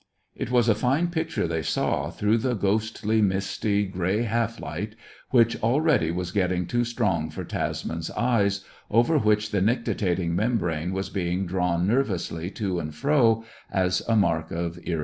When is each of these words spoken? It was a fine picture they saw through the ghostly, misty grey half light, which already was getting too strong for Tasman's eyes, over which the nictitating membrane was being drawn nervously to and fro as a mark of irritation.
It 0.35 0.49
was 0.49 0.67
a 0.67 0.73
fine 0.73 1.09
picture 1.09 1.47
they 1.47 1.61
saw 1.61 2.09
through 2.09 2.39
the 2.39 2.55
ghostly, 2.55 3.21
misty 3.21 3.85
grey 3.85 4.23
half 4.23 4.59
light, 4.59 4.95
which 5.29 5.61
already 5.61 6.09
was 6.09 6.31
getting 6.31 6.65
too 6.65 6.83
strong 6.83 7.29
for 7.29 7.43
Tasman's 7.43 8.09
eyes, 8.09 8.65
over 8.89 9.19
which 9.19 9.51
the 9.51 9.61
nictitating 9.61 10.33
membrane 10.35 10.91
was 10.91 11.11
being 11.11 11.45
drawn 11.45 11.85
nervously 11.85 12.49
to 12.49 12.79
and 12.79 12.95
fro 12.95 13.45
as 13.71 14.01
a 14.07 14.15
mark 14.15 14.49
of 14.49 14.79
irritation. 14.79 14.99